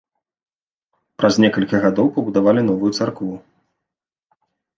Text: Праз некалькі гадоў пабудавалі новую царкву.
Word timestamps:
Праз 1.19 1.33
некалькі 1.45 1.81
гадоў 1.83 2.07
пабудавалі 2.15 2.61
новую 2.71 2.91
царкву. 2.99 3.31